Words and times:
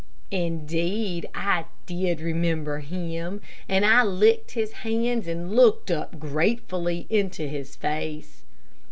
Indeed 0.31 1.29
I 1.35 1.65
did 1.85 2.21
remember 2.21 2.79
him, 2.79 3.39
and 3.69 3.85
I 3.85 4.01
licked 4.03 4.53
his 4.53 4.71
hands 4.81 5.27
and 5.27 5.55
looked 5.55 5.91
up 5.91 6.17
gratefully 6.19 7.05
into 7.11 7.47
his 7.47 7.75
face. 7.75 8.41